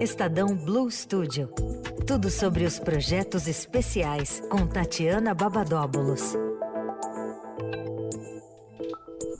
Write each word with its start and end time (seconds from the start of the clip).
Estadão 0.00 0.54
Blue 0.54 0.88
Studio. 0.88 1.48
Tudo 2.06 2.30
sobre 2.30 2.64
os 2.64 2.78
projetos 2.78 3.48
especiais 3.48 4.40
com 4.48 4.64
Tatiana 4.64 5.34
Babadóbulos. 5.34 6.36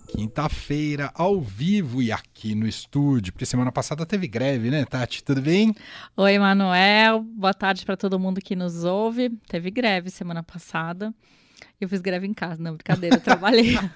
Quinta-feira, 0.09 1.13
ao 1.15 1.41
vivo 1.41 2.03
e 2.03 2.11
aqui 2.11 2.57
no 2.57 2.67
estúdio, 2.67 3.33
porque 3.33 3.47
semana 3.47 3.71
passada 3.71 4.05
teve 4.05 4.27
greve, 4.27 4.69
né, 4.69 4.85
Tati? 4.85 5.23
Tudo 5.23 5.41
bem? 5.41 5.73
Oi, 6.17 6.39
Manuel. 6.41 7.23
Boa 7.23 7.55
tarde 7.55 7.87
para 7.87 7.97
todo 7.97 8.19
mundo 8.19 8.41
que 8.41 8.57
nos 8.57 8.83
ouve. 8.83 9.31
Teve 9.47 9.71
greve 9.71 10.11
semana 10.11 10.43
passada. 10.43 11.15
Eu 11.81 11.89
fiz 11.89 12.01
greve 12.01 12.27
em 12.27 12.35
casa, 12.35 12.61
não, 12.61 12.75
brincadeira, 12.75 13.15
eu 13.15 13.21
trabalhei. 13.21 13.77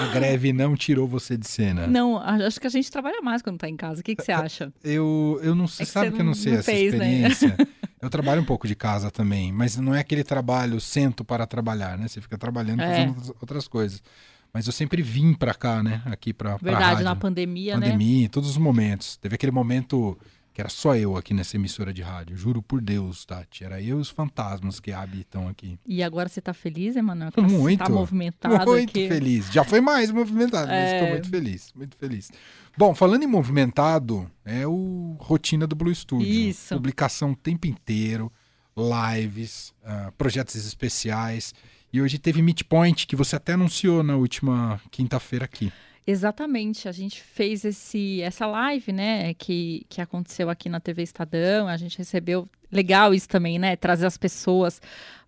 A 0.00 0.06
greve 0.12 0.52
não 0.52 0.76
tirou 0.76 1.06
você 1.06 1.36
de 1.36 1.46
cena. 1.46 1.86
Não, 1.86 2.18
acho 2.18 2.60
que 2.60 2.66
a 2.66 2.70
gente 2.70 2.90
trabalha 2.90 3.20
mais 3.22 3.42
quando 3.42 3.58
tá 3.58 3.68
em 3.68 3.76
casa. 3.76 4.00
O 4.00 4.04
que, 4.04 4.14
que 4.14 4.22
você 4.22 4.32
acha? 4.32 4.72
Eu, 4.82 5.40
eu 5.42 5.54
não 5.54 5.66
sei, 5.66 5.84
é 5.84 5.86
sabe 5.86 6.10
que, 6.10 6.16
que 6.16 6.20
eu 6.20 6.26
não 6.26 6.34
sei 6.34 6.54
essa 6.54 6.64
fez, 6.64 6.94
né? 6.94 7.12
experiência. 7.12 7.56
Né? 7.58 7.66
eu 8.00 8.10
trabalho 8.10 8.42
um 8.42 8.44
pouco 8.44 8.66
de 8.66 8.74
casa 8.74 9.10
também, 9.10 9.52
mas 9.52 9.76
não 9.76 9.94
é 9.94 10.00
aquele 10.00 10.24
trabalho 10.24 10.80
sento 10.80 11.24
para 11.24 11.46
trabalhar, 11.46 11.96
né? 11.98 12.08
Você 12.08 12.20
fica 12.20 12.36
trabalhando 12.36 12.82
é. 12.82 12.88
fazendo 12.88 13.36
outras 13.40 13.66
coisas. 13.66 14.02
Mas 14.52 14.66
eu 14.66 14.72
sempre 14.72 15.02
vim 15.02 15.34
para 15.34 15.52
cá, 15.52 15.82
né? 15.82 16.00
Aqui 16.06 16.32
para 16.32 16.56
Verdade, 16.56 16.84
rádio. 16.84 17.04
na 17.04 17.16
pandemia, 17.16 17.74
pandemia, 17.74 17.76
né? 17.76 17.92
Pandemia, 17.92 18.24
em 18.24 18.28
todos 18.28 18.48
os 18.48 18.56
momentos. 18.56 19.16
Teve 19.18 19.34
aquele 19.34 19.52
momento 19.52 20.16
que 20.56 20.62
era 20.62 20.70
só 20.70 20.96
eu 20.96 21.18
aqui 21.18 21.34
nessa 21.34 21.54
emissora 21.56 21.92
de 21.92 22.00
rádio. 22.00 22.34
Juro 22.34 22.62
por 22.62 22.80
Deus, 22.80 23.26
Tati. 23.26 23.62
Era 23.62 23.78
eu 23.78 23.98
e 23.98 24.00
os 24.00 24.08
fantasmas 24.08 24.80
que 24.80 24.90
habitam 24.90 25.46
aqui. 25.48 25.78
E 25.84 26.02
agora 26.02 26.30
você 26.30 26.40
tá 26.40 26.54
feliz, 26.54 26.96
Emanuel? 26.96 27.30
Muito. 27.42 27.84
Tá 27.84 27.90
movimentado 27.90 28.64
Muito 28.64 28.88
aqui. 28.88 29.06
feliz. 29.06 29.52
Já 29.52 29.64
foi 29.64 29.82
mais 29.82 30.10
movimentado, 30.10 30.68
mas 30.68 30.92
estou 30.92 31.08
é... 31.08 31.10
muito 31.10 31.28
feliz. 31.28 31.72
Muito 31.74 31.96
feliz. 31.98 32.30
Bom, 32.74 32.94
falando 32.94 33.22
em 33.22 33.26
movimentado, 33.26 34.30
é 34.46 34.66
o 34.66 35.18
rotina 35.20 35.66
do 35.66 35.76
Blue 35.76 35.94
Studio. 35.94 36.26
Isso. 36.26 36.74
Publicação 36.74 37.32
o 37.32 37.36
tempo 37.36 37.66
inteiro, 37.66 38.32
lives, 38.74 39.74
uh, 39.82 40.10
projetos 40.12 40.54
especiais. 40.54 41.52
E 41.92 42.00
hoje 42.00 42.18
teve 42.18 42.40
Meet 42.40 42.62
Point, 42.62 43.06
que 43.06 43.14
você 43.14 43.36
até 43.36 43.52
anunciou 43.52 44.02
na 44.02 44.16
última 44.16 44.80
quinta-feira 44.90 45.44
aqui. 45.44 45.70
Exatamente, 46.06 46.88
a 46.88 46.92
gente 46.92 47.20
fez 47.20 47.64
esse, 47.64 48.22
essa 48.22 48.46
live, 48.46 48.92
né, 48.92 49.34
que, 49.34 49.84
que 49.88 50.00
aconteceu 50.00 50.48
aqui 50.48 50.68
na 50.68 50.78
TV 50.78 51.02
Estadão, 51.02 51.66
a 51.66 51.76
gente 51.76 51.98
recebeu, 51.98 52.48
legal 52.70 53.12
isso 53.12 53.28
também, 53.28 53.58
né, 53.58 53.74
trazer 53.74 54.06
as 54.06 54.16
pessoas 54.16 54.80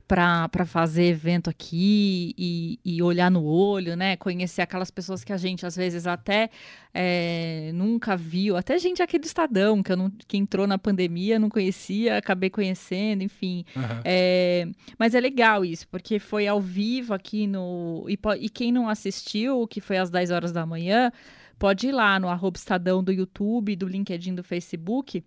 para 0.08 0.64
fazer 0.64 1.04
evento 1.04 1.50
aqui 1.50 2.34
e, 2.38 2.80
e, 2.82 3.02
olhar 3.02 3.30
no 3.30 3.44
olho, 3.44 3.94
né? 3.94 4.16
Conhecer 4.16 4.62
aquelas 4.62 4.90
pessoas 4.90 5.22
que 5.22 5.34
a 5.34 5.36
gente 5.36 5.66
às 5.66 5.76
vezes 5.76 6.06
até 6.06 6.48
é, 6.94 7.70
nunca 7.74 8.16
viu, 8.16 8.56
até 8.56 8.78
gente 8.78 9.02
aqui 9.02 9.18
do 9.18 9.26
Estadão, 9.26 9.82
que, 9.82 9.94
não, 9.94 10.10
que 10.26 10.38
entrou 10.38 10.66
na 10.66 10.78
pandemia, 10.78 11.38
não 11.38 11.50
conhecia, 11.50 12.16
acabei 12.16 12.48
conhecendo, 12.48 13.22
enfim. 13.22 13.66
Uhum. 13.76 14.00
É, 14.02 14.66
mas 14.98 15.14
é 15.14 15.20
legal 15.20 15.62
isso, 15.62 15.86
porque 15.88 16.18
foi 16.18 16.46
ao 16.46 16.58
vivo 16.58 17.12
aqui 17.12 17.46
no. 17.46 18.06
E, 18.08 18.18
e 18.40 18.48
quem 18.48 18.72
não 18.72 18.88
assistiu, 18.88 19.68
que 19.68 19.82
foi 19.82 19.98
às 19.98 20.08
10 20.08 20.30
horas 20.30 20.52
da 20.52 20.64
manhã, 20.64 21.12
pode 21.58 21.88
ir 21.88 21.92
lá 21.92 22.18
no 22.18 22.28
arroba 22.28 22.56
Estadão 22.56 23.04
do 23.04 23.12
YouTube, 23.12 23.76
do 23.76 23.86
LinkedIn, 23.86 24.34
do 24.34 24.42
Facebook 24.42 25.22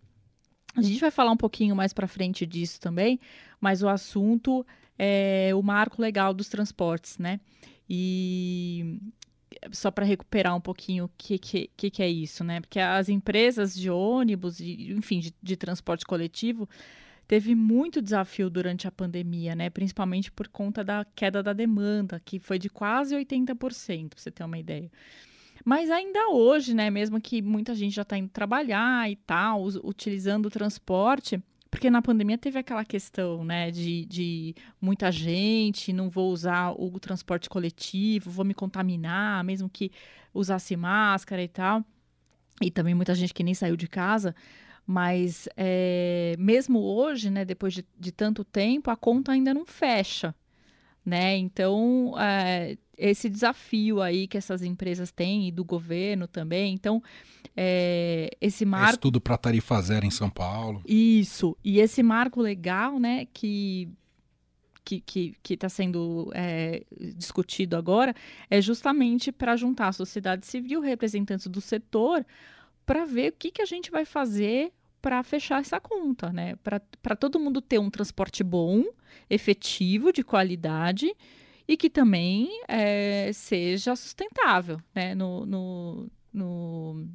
a 0.75 0.81
gente 0.81 1.00
vai 1.00 1.11
falar 1.11 1.31
um 1.31 1.38
pouquinho 1.38 1.75
mais 1.75 1.94
para 1.94 2.08
frente 2.08 2.45
disso 2.45 2.80
também, 2.80 3.19
mas 3.59 3.83
o 3.83 3.89
assunto 3.89 4.66
é 4.97 5.52
o 5.53 5.61
marco 5.61 6.02
legal 6.02 6.33
dos 6.33 6.47
transportes, 6.47 7.17
né? 7.17 7.39
E 7.89 9.00
só 9.72 9.91
para 9.91 10.05
recuperar 10.05 10.55
um 10.55 10.61
pouquinho 10.61 11.05
o 11.05 11.11
que, 11.17 11.38
que, 11.38 11.69
que, 11.89 12.02
é 12.02 12.09
isso, 12.09 12.44
né? 12.44 12.61
Porque 12.61 12.80
as 12.80 13.09
empresas 13.09 13.75
de 13.75 13.89
ônibus, 13.89 14.58
de, 14.58 14.94
enfim, 14.94 15.19
de, 15.19 15.33
de 15.41 15.58
transporte 15.58 16.05
coletivo, 16.05 16.69
teve 17.28 17.53
muito 17.53 18.02
desafio 18.02 18.50
durante 18.50 18.88
a 18.88 18.91
pandemia, 18.91 19.56
né? 19.56 19.69
Principalmente 19.69 20.31
por 20.31 20.47
conta 20.47 20.83
da 20.83 21.06
queda 21.16 21.44
da 21.44 21.53
demanda, 21.53 22.22
que 22.23 22.39
foi 22.39 22.57
de 22.57 22.69
quase 22.69 23.16
80%, 23.16 24.09
para 24.09 24.19
você 24.19 24.31
ter 24.31 24.44
uma 24.44 24.57
ideia. 24.57 24.91
Mas 25.63 25.89
ainda 25.89 26.29
hoje, 26.29 26.73
né, 26.73 26.89
mesmo 26.89 27.19
que 27.19 27.41
muita 27.41 27.75
gente 27.75 27.95
já 27.95 28.01
está 28.01 28.17
indo 28.17 28.29
trabalhar 28.29 29.09
e 29.09 29.16
tal, 29.16 29.63
utilizando 29.83 30.47
o 30.47 30.49
transporte, 30.49 31.41
porque 31.69 31.89
na 31.89 32.01
pandemia 32.01 32.38
teve 32.38 32.59
aquela 32.59 32.83
questão, 32.83 33.44
né, 33.45 33.72
de, 33.72 34.05
de 34.05 34.55
muita 34.79 35.11
gente, 35.11 35.94
não 35.94 36.09
vou 36.09 36.31
usar 36.31 36.72
o 36.72 36.99
transporte 36.99 37.49
coletivo, 37.49 38.29
vou 38.29 38.45
me 38.45 38.53
contaminar, 38.53 39.44
mesmo 39.44 39.69
que 39.69 39.91
usasse 40.33 40.75
máscara 40.75 41.41
e 41.41 41.47
tal. 41.47 41.83
E 42.61 42.69
também 42.69 42.93
muita 42.93 43.16
gente 43.16 43.33
que 43.33 43.43
nem 43.43 43.53
saiu 43.53 43.75
de 43.75 43.88
casa. 43.88 44.35
Mas 44.85 45.47
é, 45.55 46.35
mesmo 46.38 46.79
hoje, 46.79 47.29
né, 47.29 47.45
depois 47.45 47.73
de, 47.73 47.85
de 47.97 48.11
tanto 48.11 48.43
tempo, 48.43 48.91
a 48.91 48.95
conta 48.95 49.31
ainda 49.31 49.53
não 49.53 49.66
fecha 49.66 50.35
né? 51.05 51.38
Então, 51.38 52.13
é, 52.19 52.78
esse 53.01 53.28
desafio 53.28 54.00
aí 54.00 54.28
que 54.28 54.38
essas 54.38 54.62
empresas 54.62 55.12
têm 55.12 55.47
e 55.47 55.51
do 55.51 55.63
governo 55.63 56.28
também. 56.28 56.73
Então, 56.73 57.01
é, 57.57 58.29
esse 58.39 58.63
marco. 58.63 58.91
É 58.91 58.94
estudo 58.94 59.19
para 59.19 59.38
tarifa 59.38 59.81
zero 59.81 60.06
em 60.06 60.12
São 60.12 60.29
Paulo. 60.29 60.81
Isso. 60.88 61.57
E 61.63 61.79
esse 61.79 62.03
marco 62.03 62.40
legal, 62.40 63.00
né, 63.00 63.28
que 63.34 63.90
que 64.84 65.35
está 65.47 65.69
sendo 65.69 66.31
é, 66.34 66.84
discutido 67.16 67.78
agora 67.78 68.13
é 68.50 68.59
justamente 68.59 69.31
para 69.31 69.56
juntar 69.56 69.88
a 69.88 69.94
sociedade 69.94 70.45
civil, 70.45 70.81
representantes 70.81 71.47
do 71.47 71.61
setor, 71.61 72.25
para 72.85 73.06
ver 73.06 73.31
o 73.31 73.35
que, 73.38 73.51
que 73.51 73.61
a 73.61 73.66
gente 73.66 73.90
vai 73.90 74.03
fazer 74.03 74.73
para 75.01 75.23
fechar 75.23 75.61
essa 75.61 75.79
conta, 75.79 76.34
né? 76.34 76.56
Para 77.01 77.16
todo 77.16 77.40
mundo 77.40 77.61
ter 77.61 77.79
um 77.79 77.91
transporte 77.91 78.44
bom, 78.44 78.84
efetivo, 79.29 80.11
de 80.11 80.23
qualidade 80.23 81.16
e 81.72 81.78
que 81.78 81.90
também 81.90 82.50
é, 82.68 83.32
seja 83.34 83.96
sustentável, 83.96 84.82
né? 84.94 85.16
No, 85.16 85.46
no, 85.46 86.12
no, 86.34 87.08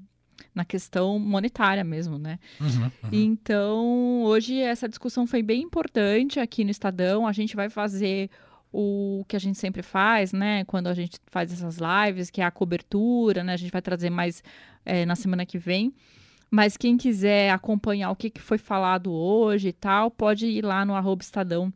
na 0.54 0.64
questão 0.64 1.18
monetária 1.18 1.84
mesmo, 1.84 2.18
né? 2.18 2.38
Uhum, 2.58 2.84
uhum. 2.84 3.10
Então, 3.12 4.22
hoje 4.22 4.58
essa 4.58 4.88
discussão 4.88 5.26
foi 5.26 5.42
bem 5.42 5.60
importante 5.60 6.40
aqui 6.40 6.64
no 6.64 6.70
Estadão. 6.70 7.26
A 7.26 7.32
gente 7.32 7.54
vai 7.54 7.68
fazer 7.68 8.30
o 8.72 9.26
que 9.28 9.36
a 9.36 9.38
gente 9.38 9.58
sempre 9.58 9.82
faz, 9.82 10.32
né? 10.32 10.64
Quando 10.64 10.86
a 10.86 10.94
gente 10.94 11.18
faz 11.26 11.52
essas 11.52 11.76
lives, 11.76 12.30
que 12.30 12.40
é 12.40 12.44
a 12.44 12.50
cobertura, 12.50 13.44
né? 13.44 13.52
A 13.52 13.58
gente 13.58 13.70
vai 13.70 13.82
trazer 13.82 14.08
mais 14.08 14.42
é, 14.86 15.04
na 15.04 15.16
semana 15.16 15.44
que 15.44 15.58
vem. 15.58 15.92
Mas 16.50 16.78
quem 16.78 16.96
quiser 16.96 17.50
acompanhar 17.50 18.10
o 18.10 18.16
que, 18.16 18.30
que 18.30 18.40
foi 18.40 18.56
falado 18.56 19.12
hoje 19.12 19.68
e 19.68 19.72
tal, 19.74 20.10
pode 20.10 20.46
ir 20.46 20.64
lá 20.64 20.82
no 20.86 20.94
arroba 20.94 21.22
Estadão 21.22 21.70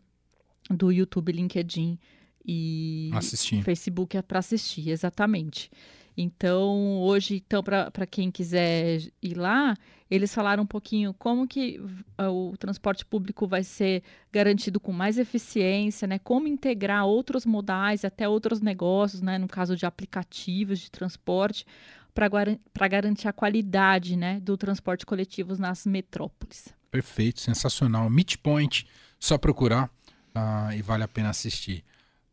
do 0.70 0.90
YouTube, 0.90 1.30
LinkedIn 1.30 1.98
e 2.44 3.10
assistir. 3.14 3.62
Facebook 3.62 4.16
é 4.16 4.22
para 4.22 4.38
assistir, 4.38 4.90
exatamente. 4.90 5.70
Então, 6.16 6.98
hoje, 6.98 7.42
então, 7.46 7.62
para 7.62 8.06
quem 8.06 8.30
quiser 8.30 9.00
ir 9.22 9.34
lá, 9.34 9.74
eles 10.10 10.34
falaram 10.34 10.64
um 10.64 10.66
pouquinho 10.66 11.14
como 11.14 11.46
que 11.46 11.80
o 12.18 12.56
transporte 12.58 13.06
público 13.06 13.46
vai 13.46 13.62
ser 13.62 14.02
garantido 14.32 14.80
com 14.80 14.92
mais 14.92 15.18
eficiência, 15.18 16.06
né? 16.06 16.18
Como 16.18 16.48
integrar 16.48 17.06
outros 17.06 17.46
modais, 17.46 18.04
até 18.04 18.28
outros 18.28 18.60
negócios, 18.60 19.22
né? 19.22 19.38
No 19.38 19.46
caso 19.46 19.76
de 19.76 19.86
aplicativos 19.86 20.80
de 20.80 20.90
transporte, 20.90 21.64
para 22.12 22.88
garantir 22.88 23.28
a 23.28 23.32
qualidade 23.32 24.16
né, 24.16 24.40
do 24.40 24.56
transporte 24.56 25.06
coletivo 25.06 25.56
nas 25.56 25.86
metrópoles. 25.86 26.68
Perfeito, 26.90 27.40
sensacional. 27.40 28.10
Meet 28.10 28.38
Point, 28.38 28.86
só 29.18 29.38
procurar 29.38 29.88
uh, 30.34 30.72
e 30.76 30.82
vale 30.82 31.04
a 31.04 31.08
pena 31.08 31.30
assistir. 31.30 31.84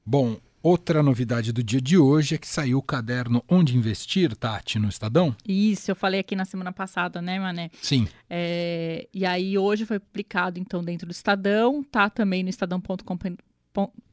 Bom, 0.09 0.37
outra 0.63 1.03
novidade 1.03 1.51
do 1.51 1.61
dia 1.61 1.81
de 1.81 1.97
hoje 1.97 2.35
é 2.35 2.37
que 2.37 2.47
saiu 2.47 2.77
o 2.77 2.81
caderno 2.81 3.43
Onde 3.45 3.75
Investir, 3.75 4.33
Tati, 4.37 4.79
no 4.79 4.87
Estadão? 4.87 5.35
Isso, 5.45 5.91
eu 5.91 5.95
falei 5.97 6.21
aqui 6.21 6.33
na 6.33 6.45
semana 6.45 6.71
passada, 6.71 7.21
né, 7.21 7.37
Mané? 7.37 7.69
Sim. 7.81 8.07
É, 8.29 9.05
e 9.13 9.25
aí 9.25 9.57
hoje 9.57 9.85
foi 9.85 9.99
publicado, 9.99 10.61
então, 10.61 10.81
dentro 10.81 11.05
do 11.05 11.11
Estadão, 11.11 11.83
tá 11.83 12.09
também 12.09 12.41
no 12.41 12.49
estadão.com.br 12.49 13.43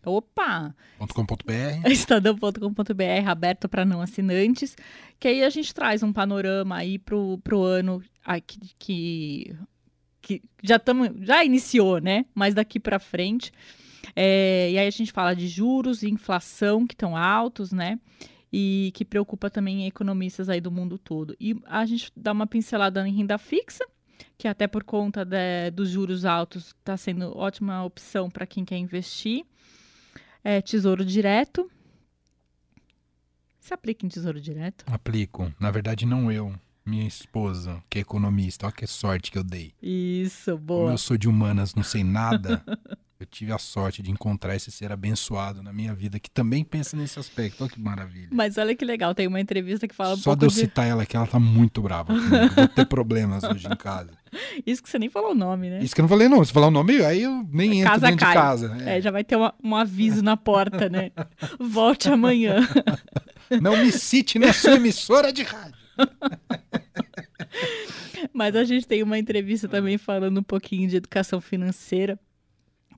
Opa! 0.04 0.74
.com.br 0.98 1.86
Estadão.com.br 1.88 3.28
aberto 3.28 3.68
para 3.68 3.84
não 3.84 4.00
assinantes, 4.00 4.76
que 5.20 5.28
aí 5.28 5.44
a 5.44 5.48
gente 5.48 5.72
traz 5.72 6.02
um 6.02 6.12
panorama 6.12 6.74
aí 6.74 6.98
pro, 6.98 7.38
pro 7.38 7.62
ano 7.62 8.02
aqui, 8.24 8.58
que, 8.80 9.56
que 10.20 10.42
já 10.60 10.76
tamo, 10.76 11.14
já 11.24 11.44
iniciou, 11.44 12.00
né? 12.00 12.26
Mas 12.34 12.52
daqui 12.52 12.80
para 12.80 12.98
frente. 12.98 13.52
É, 14.14 14.70
e 14.70 14.78
aí 14.78 14.86
a 14.86 14.90
gente 14.90 15.12
fala 15.12 15.34
de 15.34 15.48
juros 15.48 16.02
e 16.02 16.08
inflação 16.08 16.86
que 16.86 16.94
estão 16.94 17.16
altos, 17.16 17.72
né? 17.72 17.98
E 18.52 18.92
que 18.94 19.04
preocupa 19.04 19.50
também 19.50 19.86
economistas 19.86 20.48
aí 20.48 20.60
do 20.60 20.70
mundo 20.70 20.96
todo. 20.96 21.36
E 21.40 21.56
a 21.66 21.84
gente 21.84 22.12
dá 22.16 22.32
uma 22.32 22.46
pincelada 22.46 23.06
em 23.06 23.12
renda 23.12 23.36
fixa, 23.36 23.84
que 24.38 24.46
até 24.46 24.66
por 24.66 24.84
conta 24.84 25.24
de, 25.24 25.70
dos 25.72 25.88
juros 25.88 26.24
altos 26.24 26.68
está 26.68 26.96
sendo 26.96 27.36
ótima 27.36 27.84
opção 27.84 28.30
para 28.30 28.46
quem 28.46 28.64
quer 28.64 28.76
investir. 28.78 29.44
É, 30.42 30.60
tesouro 30.60 31.04
direto. 31.04 31.70
Você 33.58 33.72
aplica 33.72 34.04
em 34.04 34.08
tesouro 34.10 34.40
direto? 34.40 34.84
Aplico. 34.86 35.52
Na 35.58 35.70
verdade, 35.70 36.04
não 36.04 36.30
eu. 36.30 36.54
minha 36.84 37.06
esposa, 37.06 37.82
que 37.88 37.98
é 37.98 38.02
economista. 38.02 38.66
Olha 38.66 38.74
que 38.74 38.86
sorte 38.86 39.30
que 39.32 39.38
eu 39.38 39.42
dei. 39.42 39.72
Isso, 39.82 40.58
boa. 40.58 40.80
Como 40.82 40.92
eu 40.92 40.98
sou 40.98 41.16
de 41.16 41.28
humanas, 41.28 41.74
não 41.74 41.82
sei 41.82 42.04
nada. 42.04 42.62
eu 43.24 43.26
tive 43.26 43.52
a 43.52 43.58
sorte 43.58 44.02
de 44.02 44.10
encontrar 44.10 44.54
esse 44.54 44.70
ser 44.70 44.92
abençoado 44.92 45.62
na 45.62 45.72
minha 45.72 45.94
vida 45.94 46.20
que 46.20 46.30
também 46.30 46.62
pensa 46.62 46.94
nesse 46.96 47.18
aspecto. 47.18 47.62
Olha 47.62 47.72
que 47.72 47.80
maravilha. 47.80 48.28
Mas 48.30 48.58
olha 48.58 48.76
que 48.76 48.84
legal, 48.84 49.14
tem 49.14 49.26
uma 49.26 49.40
entrevista 49.40 49.88
que 49.88 49.94
fala 49.94 50.14
um 50.14 50.18
Só 50.18 50.34
de 50.34 50.44
eu 50.44 50.50
citar 50.50 50.86
ela 50.86 51.04
aqui, 51.04 51.16
ela 51.16 51.26
tá 51.26 51.40
muito 51.40 51.80
brava 51.80 52.14
comigo. 52.14 52.54
Vou 52.54 52.68
ter 52.68 52.86
problemas 52.86 53.42
hoje 53.42 53.66
em 53.66 53.76
casa. 53.76 54.10
Isso 54.66 54.82
que 54.82 54.90
você 54.90 54.98
nem 54.98 55.08
falou 55.08 55.32
o 55.32 55.34
nome, 55.34 55.70
né? 55.70 55.82
Isso 55.82 55.94
que 55.94 56.00
eu 56.00 56.02
não 56.02 56.08
falei, 56.08 56.28
não. 56.28 56.44
Se 56.44 56.52
falar 56.52 56.66
o 56.66 56.70
nome, 56.70 57.02
aí 57.04 57.22
eu 57.22 57.46
nem 57.50 57.80
entro 57.80 57.92
casa 57.92 58.06
dentro 58.08 58.26
cai. 58.26 58.34
de 58.34 58.34
casa. 58.34 58.76
É. 58.84 58.98
é, 58.98 59.00
já 59.00 59.10
vai 59.10 59.24
ter 59.24 59.36
uma, 59.36 59.54
um 59.62 59.74
aviso 59.74 60.22
na 60.22 60.36
porta, 60.36 60.88
né? 60.88 61.10
Volte 61.58 62.08
amanhã. 62.08 62.56
Não 63.62 63.76
me 63.76 63.90
cite 63.90 64.38
na 64.38 64.52
sua 64.52 64.74
emissora 64.74 65.32
de 65.32 65.42
rádio. 65.42 65.74
Mas 68.32 68.56
a 68.56 68.64
gente 68.64 68.86
tem 68.86 69.02
uma 69.02 69.18
entrevista 69.18 69.68
também 69.68 69.96
falando 69.96 70.38
um 70.38 70.42
pouquinho 70.42 70.88
de 70.88 70.96
educação 70.96 71.40
financeira 71.40 72.18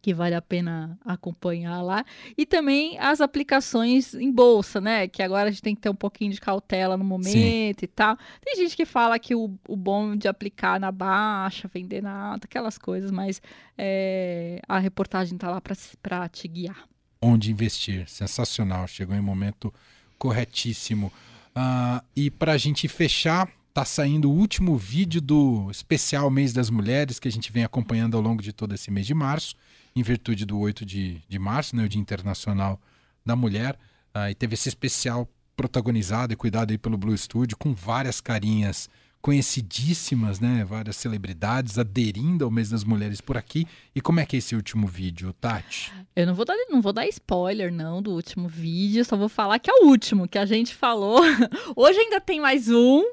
que 0.07 0.15
vale 0.15 0.37
a 0.37 0.41
pena 0.41 0.97
acompanhar 1.05 1.83
lá. 1.83 2.05
E 2.39 2.47
também 2.47 2.97
as 2.97 3.21
aplicações 3.21 4.15
em 4.15 4.31
bolsa, 4.31 4.81
né? 4.81 5.09
Que 5.09 5.21
agora 5.21 5.49
a 5.49 5.51
gente 5.51 5.63
tem 5.63 5.75
que 5.75 5.81
ter 5.81 5.89
um 5.89 5.97
pouquinho 5.97 6.31
de 6.31 6.41
cautela 6.41 6.97
no 6.97 7.03
momento 7.03 7.33
Sim. 7.33 7.75
e 7.83 7.87
tal. 7.89 8.17
Tem 8.41 8.55
gente 8.55 8.77
que 8.77 8.87
fala 8.87 9.19
que 9.19 9.35
o, 9.35 9.59
o 9.67 9.75
bom 9.75 10.15
de 10.15 10.29
aplicar 10.29 10.79
na 10.79 10.93
baixa, 10.93 11.67
vender 11.67 12.05
na 12.05 12.13
alta, 12.13 12.47
aquelas 12.47 12.79
coisas, 12.79 13.11
mas 13.11 13.43
é, 13.77 14.63
a 14.69 14.79
reportagem 14.79 15.37
tá 15.37 15.51
lá 15.51 15.61
para 15.61 16.29
te 16.29 16.47
guiar. 16.47 16.85
Onde 17.21 17.51
investir? 17.51 18.09
Sensacional. 18.09 18.87
Chegou 18.87 19.17
em 19.17 19.19
um 19.19 19.25
momento 19.25 19.75
corretíssimo. 20.17 21.09
Uh, 21.49 22.01
e 22.15 22.31
para 22.31 22.53
a 22.53 22.57
gente 22.57 22.87
fechar, 22.87 23.49
tá 23.77 23.85
saindo 23.85 24.31
o 24.31 24.35
último 24.35 24.75
vídeo 24.79 25.21
do 25.21 25.71
especial 25.71 26.31
Mês 26.31 26.51
das 26.51 26.71
Mulheres 26.71 27.19
que 27.19 27.29
a 27.29 27.31
gente 27.31 27.53
vem 27.53 27.63
acompanhando 27.63 28.17
ao 28.17 28.23
longo 28.23 28.43
de 28.43 28.51
todo 28.51 28.75
esse 28.75 28.91
mês 28.91 29.07
de 29.07 29.13
março, 29.13 29.55
em 29.95 30.03
virtude 30.03 30.47
do 30.47 30.59
8 30.59 30.83
de, 30.83 31.21
de 31.29 31.39
março, 31.39 31.77
né, 31.77 31.85
o 31.85 31.89
Dia 31.89 32.01
Internacional 32.01 32.81
da 33.23 33.37
Mulher. 33.37 33.79
Uh, 34.15 34.31
e 34.31 34.35
teve 34.35 34.55
esse 34.55 34.71
especial 34.71 35.29
protagonizado 35.55 36.33
e 36.33 36.37
cuidado 36.37 36.71
aí 36.71 36.79
pelo 36.79 36.97
Blue 36.97 37.15
Studio, 37.19 37.55
com 37.55 37.75
várias 37.75 38.19
carinhas 38.19 38.89
conhecidíssimas, 39.21 40.41
né? 40.41 40.65
Várias 40.65 40.97
celebridades 40.97 41.79
aderindo 41.79 42.47
ao 42.47 42.51
mês 42.51 42.71
das 42.71 42.83
mulheres 42.83 43.21
por 43.21 43.37
aqui. 43.37 43.67
E 43.95 44.01
como 44.01 44.21
é 44.21 44.25
que 44.25 44.37
é 44.37 44.39
esse 44.39 44.57
último 44.57 44.87
vídeo, 44.87 45.35
Tati? 45.35 45.93
Eu 46.15 46.27
não 46.27 46.35
vou 46.35 46.47
dar, 46.47 46.55
não 46.71 46.81
vou 46.81 46.95
dar 46.95 47.07
spoiler, 47.09 47.71
não, 47.71 48.01
do 48.01 48.13
último 48.13 48.49
vídeo, 48.49 49.05
só 49.05 49.19
vou 49.19 49.29
falar 49.29 49.59
que 49.59 49.71
é 49.71 49.75
o 49.83 49.89
último 49.89 50.27
que 50.27 50.39
a 50.39 50.47
gente 50.47 50.75
falou. 50.75 51.21
Hoje 51.77 51.99
ainda 51.99 52.21
tem 52.23 52.41
mais 52.41 52.71
um, 52.71 53.05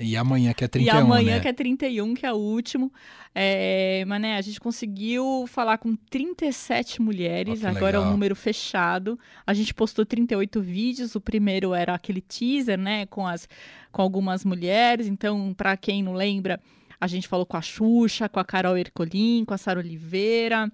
e 0.00 0.16
amanhã 0.16 0.52
que 0.52 0.64
é 0.64 0.68
31, 0.68 0.86
E 0.86 0.98
amanhã 0.98 1.34
né? 1.36 1.40
que 1.40 1.48
é 1.48 1.52
31, 1.52 2.14
que 2.14 2.26
é 2.26 2.32
o 2.32 2.36
último. 2.36 2.92
É, 3.34 4.04
mas, 4.06 4.20
né, 4.20 4.36
a 4.36 4.40
gente 4.40 4.58
conseguiu 4.58 5.44
falar 5.46 5.78
com 5.78 5.94
37 5.94 7.00
mulheres, 7.00 7.62
oh, 7.62 7.68
agora 7.68 7.98
legal. 7.98 8.04
é 8.04 8.06
um 8.06 8.10
número 8.10 8.34
fechado. 8.34 9.18
A 9.46 9.54
gente 9.54 9.72
postou 9.72 10.04
38 10.04 10.60
vídeos, 10.60 11.14
o 11.14 11.20
primeiro 11.20 11.74
era 11.74 11.94
aquele 11.94 12.20
teaser, 12.20 12.78
né, 12.78 13.06
com, 13.06 13.26
as, 13.26 13.48
com 13.92 14.02
algumas 14.02 14.44
mulheres. 14.44 15.06
Então, 15.06 15.54
para 15.54 15.76
quem 15.76 16.02
não 16.02 16.14
lembra, 16.14 16.60
a 17.00 17.06
gente 17.06 17.28
falou 17.28 17.46
com 17.46 17.56
a 17.56 17.62
Xuxa, 17.62 18.28
com 18.28 18.40
a 18.40 18.44
Carol 18.44 18.76
Ercolim, 18.76 19.44
com 19.44 19.54
a 19.54 19.58
Sara 19.58 19.80
Oliveira, 19.80 20.70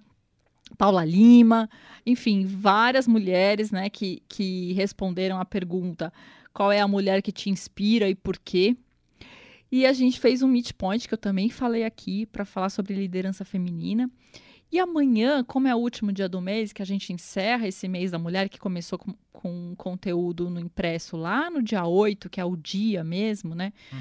Paula 0.77 1.05
Lima, 1.05 1.69
enfim, 2.05 2.45
várias 2.45 3.07
mulheres, 3.07 3.71
né, 3.71 3.89
que, 3.89 4.21
que 4.27 4.73
responderam 4.73 5.39
a 5.39 5.45
pergunta 5.45 6.11
qual 6.53 6.71
é 6.71 6.79
a 6.79 6.87
mulher 6.87 7.21
que 7.21 7.31
te 7.31 7.51
inspira 7.51 8.09
e 8.09 8.15
por 8.15 8.37
quê. 8.37 8.75
E 9.71 9.85
a 9.85 9.93
gente 9.93 10.19
fez 10.19 10.41
um 10.41 10.47
Meet 10.47 10.73
Point, 10.73 11.07
que 11.07 11.13
eu 11.13 11.17
também 11.17 11.49
falei 11.49 11.83
aqui, 11.83 12.25
para 12.25 12.45
falar 12.45 12.69
sobre 12.69 12.93
liderança 12.93 13.43
feminina. 13.43 14.09
E 14.71 14.79
amanhã, 14.79 15.43
como 15.43 15.67
é 15.67 15.75
o 15.75 15.79
último 15.79 16.11
dia 16.11 16.27
do 16.27 16.41
mês, 16.41 16.73
que 16.73 16.81
a 16.81 16.85
gente 16.85 17.13
encerra 17.13 17.67
esse 17.67 17.87
mês 17.87 18.11
da 18.11 18.19
mulher, 18.19 18.49
que 18.49 18.59
começou 18.59 18.99
com, 18.99 19.13
com 19.31 19.73
conteúdo 19.77 20.49
no 20.49 20.59
impresso 20.59 21.15
lá 21.15 21.49
no 21.49 21.61
dia 21.61 21.85
8, 21.85 22.29
que 22.29 22.41
é 22.41 22.45
o 22.45 22.55
dia 22.55 23.03
mesmo, 23.03 23.55
né? 23.55 23.71
Uhum. 23.91 23.99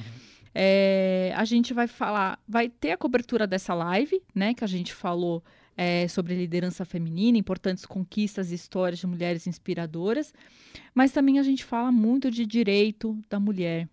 É, 0.52 1.32
a 1.36 1.44
gente 1.44 1.74
vai 1.74 1.86
falar, 1.86 2.38
vai 2.48 2.68
ter 2.68 2.92
a 2.92 2.96
cobertura 2.96 3.46
dessa 3.46 3.74
live, 3.74 4.20
né? 4.34 4.54
Que 4.54 4.64
a 4.64 4.66
gente 4.66 4.92
falou 4.92 5.44
é, 5.76 6.08
sobre 6.08 6.34
liderança 6.34 6.84
feminina, 6.84 7.38
importantes 7.38 7.84
conquistas 7.84 8.50
e 8.50 8.54
histórias 8.54 8.98
de 8.98 9.06
mulheres 9.06 9.46
inspiradoras. 9.46 10.32
Mas 10.94 11.12
também 11.12 11.38
a 11.38 11.42
gente 11.42 11.64
fala 11.64 11.92
muito 11.92 12.30
de 12.30 12.44
direito 12.44 13.16
da 13.28 13.38
mulher, 13.38 13.88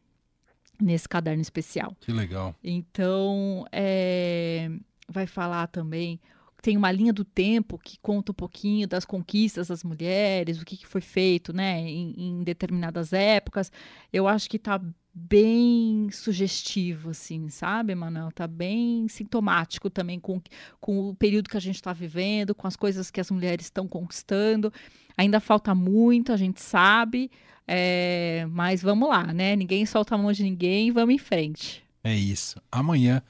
nesse 0.81 1.07
caderno 1.07 1.41
especial. 1.41 1.95
Que 1.99 2.11
legal. 2.11 2.55
Então, 2.63 3.65
é, 3.71 4.69
vai 5.07 5.27
falar 5.27 5.67
também. 5.67 6.19
Tem 6.61 6.77
uma 6.77 6.91
linha 6.91 7.11
do 7.11 7.25
tempo 7.25 7.77
que 7.77 7.99
conta 7.99 8.31
um 8.31 8.35
pouquinho 8.35 8.87
das 8.87 9.03
conquistas 9.03 9.67
das 9.67 9.83
mulheres, 9.83 10.61
o 10.61 10.65
que, 10.65 10.77
que 10.77 10.87
foi 10.87 11.01
feito 11.01 11.51
né, 11.51 11.81
em, 11.81 12.13
em, 12.17 12.43
determinadas 12.43 13.11
épocas. 13.11 13.71
Eu 14.11 14.27
acho 14.27 14.49
que 14.49 14.57
está 14.57 14.81
bem 15.13 16.09
sugestivo, 16.11 17.11
assim, 17.11 17.47
sabe, 17.49 17.93
Manuel? 17.93 18.31
Tá 18.31 18.47
bem 18.47 19.07
sintomático 19.07 19.89
também 19.89 20.19
com, 20.19 20.41
com 20.79 21.09
o 21.09 21.15
período 21.15 21.49
que 21.49 21.57
a 21.57 21.61
gente 21.61 21.75
está 21.75 21.93
vivendo, 21.93 22.55
com 22.55 22.65
as 22.65 22.75
coisas 22.75 23.11
que 23.11 23.21
as 23.21 23.29
mulheres 23.29 23.67
estão 23.67 23.87
conquistando. 23.87 24.73
Ainda 25.15 25.39
falta 25.39 25.75
muito, 25.75 26.31
a 26.31 26.37
gente 26.37 26.61
sabe, 26.61 27.29
é, 27.67 28.47
mas 28.49 28.81
vamos 28.81 29.07
lá, 29.07 29.31
né? 29.31 29.55
Ninguém 29.55 29.85
solta 29.85 30.15
a 30.15 30.17
mão 30.17 30.31
de 30.31 30.43
ninguém, 30.43 30.91
vamos 30.91 31.13
em 31.13 31.19
frente. 31.19 31.83
É 32.03 32.15
isso. 32.15 32.59
Amanhã, 32.71 33.21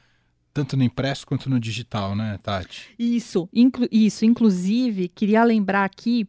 tanto 0.54 0.78
no 0.78 0.84
impresso 0.84 1.28
quanto 1.28 1.50
no 1.50 1.60
digital, 1.60 2.16
né, 2.16 2.40
Tati? 2.42 2.96
Isso, 2.98 3.50
inclu 3.52 3.88
isso. 3.92 4.24
Inclusive, 4.24 5.10
queria 5.10 5.44
lembrar 5.44 5.84
aqui 5.84 6.28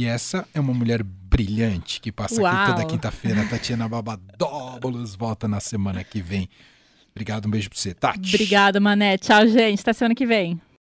E 0.00 0.06
essa 0.06 0.48
é 0.54 0.58
uma 0.58 0.72
mulher 0.72 1.02
brilhante 1.02 2.00
que 2.00 2.10
passa 2.10 2.40
Uau. 2.40 2.50
aqui 2.50 2.72
toda 2.72 2.86
quinta-feira. 2.86 3.44
Tatiana 3.50 3.86
Babadóbulos 3.86 5.14
volta 5.14 5.46
na 5.46 5.60
semana 5.60 6.02
que 6.02 6.22
vem. 6.22 6.48
Obrigado, 7.10 7.44
um 7.44 7.50
beijo 7.50 7.68
pra 7.68 7.78
você, 7.78 7.92
Tati. 7.92 8.34
Obrigada, 8.34 8.80
Mané. 8.80 9.18
Tchau, 9.18 9.46
gente. 9.46 9.82
Até 9.82 9.92
semana 9.92 10.14
que 10.14 10.24
vem. 10.24 10.58